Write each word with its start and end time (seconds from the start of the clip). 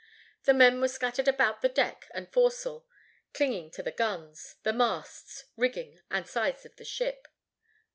The 0.45 0.55
men 0.55 0.81
were 0.81 0.87
scattered 0.87 1.27
about 1.27 1.61
the 1.61 1.69
deck 1.69 2.07
and 2.15 2.27
forecastle, 2.27 2.87
clinging 3.35 3.69
to 3.69 3.83
the 3.83 3.91
guns, 3.91 4.55
the 4.63 4.73
masts, 4.73 5.43
rigging 5.55 6.01
and 6.09 6.27
sides 6.27 6.65
of 6.65 6.75
the 6.77 6.85
ship. 6.85 7.27